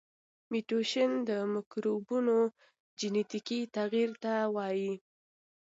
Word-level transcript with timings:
میوټیشن 0.51 1.11
د 1.29 1.31
مکروبونو 1.53 2.37
جنیتیکي 2.99 3.59
تغیر 3.75 4.09
ته 4.23 4.33
وایي. 4.55 4.93